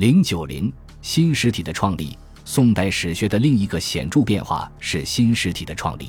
[0.00, 0.72] 零九零
[1.02, 2.16] 新实体的创立，
[2.46, 6.08] 宋代史学的另一个显著变化是新实体的创立。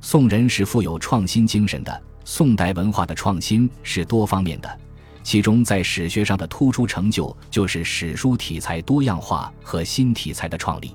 [0.00, 4.78] 宋人是富有创新精神的，宋代文化的创新是多方面的，
[5.24, 10.94] 其中在史学上的突出成就就是史书题材多样化和新题材的创立。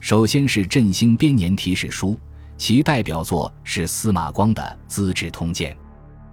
[0.00, 2.18] 首先是振兴编年体史书，
[2.58, 4.60] 其代表作是司马光的
[4.90, 5.72] 《资治通鉴》。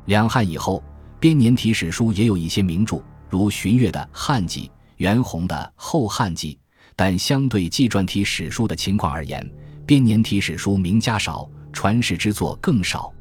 [0.06, 0.84] 两汉以后，
[1.20, 3.00] 编年体史书也有一些名著，
[3.30, 4.64] 如荀悦的《汉纪》。
[4.98, 6.56] 袁弘的《后汉纪》，
[6.96, 9.48] 但相对纪传体史书的情况而言，
[9.86, 13.14] 编年体史书名家少，传世之作更少。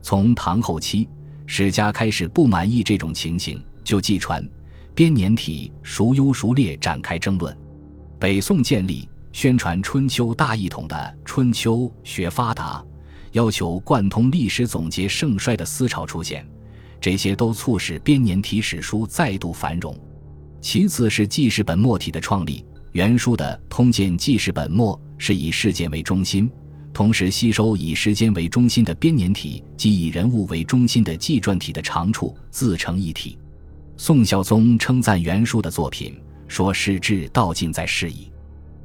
[0.00, 1.08] 从唐后期，
[1.46, 4.48] 史家开始不满意这种情形，就纪传、
[4.94, 7.56] 编年体孰优孰劣展开争论。
[8.20, 12.84] 北宋建立，宣传春秋大一统的春秋学发达，
[13.32, 16.48] 要求贯通历史、总结盛衰的思潮出现，
[17.00, 19.92] 这些都促使编年体史书再度繁荣。
[20.60, 26.50] 其次是记事本末体的创立，原书的《通鉴记事本末》是以事件为中心，
[26.92, 33.38] 同时吸收以时间为中心的编年体及以人物为中心的纪传体的长处，自成一体。
[33.96, 38.30] 宋孝宗称赞原书的作品，说是至道尽在事矣。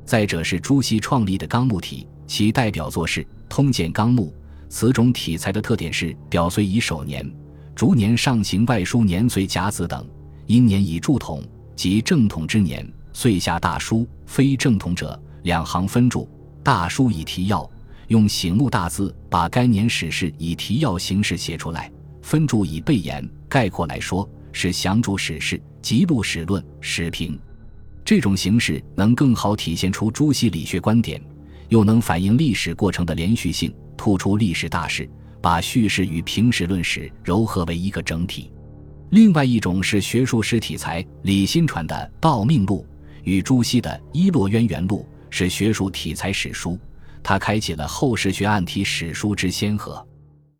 [0.05, 4.33] 再者是朱熹创立的纲目体，其代表作是《通鉴纲目》。
[4.69, 7.29] 此种体裁的特点是表随以首年，
[7.75, 10.07] 逐年上行外书年岁甲子等，
[10.47, 11.43] 因年以铸统。
[11.81, 16.29] 即正统之年，岁下大书；非正统者，两行分注。
[16.61, 17.67] 大书以提要，
[18.07, 27.35] 用醒目大字把该年史事以提要形式写出来；分注以备言概括来说，是详注史事、记录史论、史评。
[28.05, 31.19] 这种形式能更好体现出朱熹理学观点，
[31.69, 35.09] 又能反映历史过程的连续性，突出历史大事，
[35.41, 38.51] 把叙事与评史论史糅合为一个整体。
[39.11, 42.87] 另外一种是学术史题材，李新传的《道命录》
[43.25, 46.79] 与朱熹的《伊洛渊源录》是学术题材史书，
[47.21, 50.05] 它开启了后世学案体史书之先河。